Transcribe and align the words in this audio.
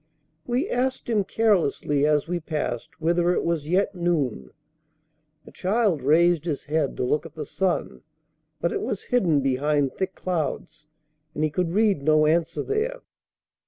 We 0.47 0.67
asked 0.67 1.07
him 1.11 1.23
carelessly 1.23 2.07
as 2.07 2.27
we 2.27 2.39
passed 2.39 2.89
whether 2.99 3.33
it 3.35 3.43
was 3.43 3.67
yet 3.67 3.93
noon. 3.93 4.49
The 5.45 5.51
child 5.51 6.01
raised 6.01 6.45
his 6.45 6.63
head 6.63 6.97
to 6.97 7.03
look 7.03 7.23
at 7.23 7.35
the 7.35 7.45
sun, 7.45 8.01
but 8.59 8.71
it 8.73 8.81
was 8.81 9.03
hidden 9.03 9.41
behind 9.41 9.93
thick 9.93 10.15
clouds, 10.15 10.87
and 11.35 11.43
he 11.43 11.51
could 11.51 11.73
read 11.73 12.01
no 12.01 12.25
answer 12.25 12.63
there. 12.63 13.01